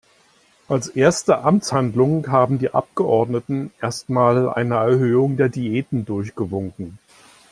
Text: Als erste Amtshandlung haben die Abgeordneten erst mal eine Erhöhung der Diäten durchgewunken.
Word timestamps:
Als 0.67 0.87
erste 0.87 1.43
Amtshandlung 1.43 2.29
haben 2.31 2.57
die 2.57 2.71
Abgeordneten 2.73 3.69
erst 3.79 4.09
mal 4.09 4.49
eine 4.49 4.73
Erhöhung 4.77 5.37
der 5.37 5.47
Diäten 5.47 6.05
durchgewunken. 6.05 6.97